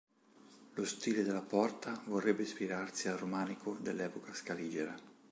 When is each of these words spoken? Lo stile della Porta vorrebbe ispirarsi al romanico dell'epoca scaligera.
Lo 0.73 0.83
stile 0.83 1.21
della 1.21 1.43
Porta 1.43 2.01
vorrebbe 2.07 2.41
ispirarsi 2.41 3.07
al 3.07 3.19
romanico 3.19 3.77
dell'epoca 3.79 4.33
scaligera. 4.33 4.97